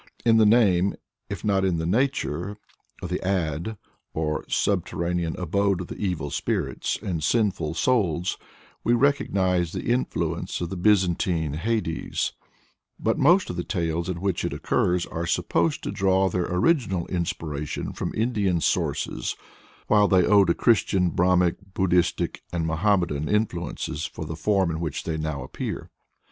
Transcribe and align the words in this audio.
In 0.25 0.37
the 0.37 0.47
name, 0.47 0.95
if 1.29 1.45
not 1.45 1.63
in 1.63 1.77
the 1.77 1.85
nature, 1.85 2.57
of 3.03 3.09
the 3.09 3.23
Ad, 3.23 3.77
or 4.15 4.45
subterranean 4.49 5.35
abode 5.37 5.79
of 5.79 5.91
evil 5.91 6.31
spirits 6.31 6.97
and 7.03 7.23
sinful 7.23 7.75
souls, 7.75 8.35
we 8.83 8.93
recognize 8.93 9.73
the 9.73 9.83
influence 9.93 10.59
of 10.59 10.71
the 10.71 10.75
Byzantine 10.75 11.53
Hades; 11.53 12.33
but 12.99 13.19
most 13.19 13.51
of 13.51 13.57
the 13.57 13.63
tales 13.63 14.09
in 14.09 14.21
which 14.21 14.43
it 14.43 14.53
occurs 14.53 15.05
are 15.05 15.27
supposed 15.27 15.83
to 15.83 15.91
draw 15.91 16.29
their 16.29 16.45
original 16.51 17.05
inspiration 17.05 17.93
from 17.93 18.11
Indian 18.15 18.59
sources, 18.59 19.35
while 19.85 20.07
they 20.07 20.25
owe 20.25 20.45
to 20.45 20.55
Christian, 20.55 21.11
Brahmanic, 21.11 21.57
Buddhistic, 21.75 22.41
and 22.51 22.65
Mohammedan 22.65 23.29
influences 23.29 24.09
the 24.17 24.35
form 24.35 24.71
in 24.71 24.79
which 24.79 25.03
they 25.03 25.17
now 25.17 25.43
appear. 25.43 25.91